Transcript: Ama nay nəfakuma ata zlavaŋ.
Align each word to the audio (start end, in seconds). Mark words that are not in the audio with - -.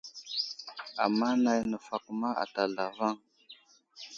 Ama 1.03 1.27
nay 1.43 1.59
nəfakuma 1.69 2.29
ata 2.43 2.63
zlavaŋ. 2.73 3.15